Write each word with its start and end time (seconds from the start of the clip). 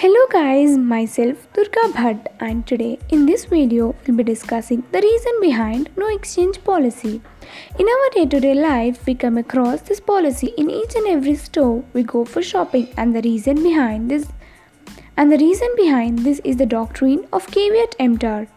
Hello 0.00 0.22
guys, 0.30 0.76
myself 0.76 1.50
Durga 1.54 1.84
Bhatt 1.92 2.26
and 2.38 2.66
today 2.66 2.98
in 3.08 3.24
this 3.24 3.46
video 3.46 3.94
we'll 4.06 4.18
be 4.18 4.24
discussing 4.24 4.82
the 4.92 5.00
reason 5.00 5.32
behind 5.40 5.88
no 5.96 6.08
exchange 6.14 6.62
policy. 6.64 7.22
In 7.78 7.88
our 7.88 8.10
day-to-day 8.12 8.52
life 8.52 9.06
we 9.06 9.14
come 9.14 9.38
across 9.38 9.80
this 9.80 10.00
policy 10.00 10.48
in 10.58 10.68
each 10.68 10.94
and 10.96 11.06
every 11.06 11.34
store 11.34 11.82
we 11.94 12.02
go 12.02 12.26
for 12.26 12.42
shopping 12.42 12.88
and 12.98 13.16
the 13.16 13.22
reason 13.22 13.62
behind 13.62 14.10
this 14.10 14.26
and 15.16 15.32
the 15.32 15.38
reason 15.38 15.74
behind 15.78 16.18
this 16.18 16.42
is 16.44 16.58
the 16.58 16.66
doctrine 16.66 17.26
of 17.32 17.50
caveat 17.50 17.96
emptor 17.98 18.48